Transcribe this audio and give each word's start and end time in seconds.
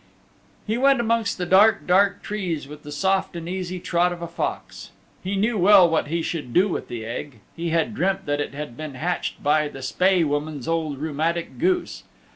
He 0.65 0.79
went 0.79 0.99
amongst 0.99 1.37
the 1.37 1.45
dark, 1.45 1.85
dark 1.85 2.23
trees 2.23 2.67
with 2.67 2.81
the 2.81 2.91
soft 2.91 3.35
and 3.35 3.47
easy 3.47 3.79
trot 3.79 4.11
of 4.11 4.19
a 4.23 4.27
Fox. 4.27 4.89
He 5.23 5.35
knew 5.35 5.59
well 5.59 5.87
what 5.87 6.07
he 6.07 6.23
should 6.23 6.53
do 6.55 6.67
with 6.67 6.87
the 6.87 7.05
Egg. 7.05 7.39
He 7.55 7.69
had 7.69 7.93
dreamt 7.93 8.25
that 8.25 8.41
it 8.41 8.55
had 8.55 8.75
been 8.75 8.95
hatched 8.95 9.43
by 9.43 9.67
the 9.67 9.83
Spae 9.83 10.23
Woman's 10.23 10.67
old 10.67 10.97
rheumatic 10.97 11.59
goose. 11.59 12.01